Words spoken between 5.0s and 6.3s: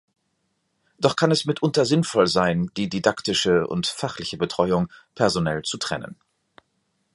personell zu trennen.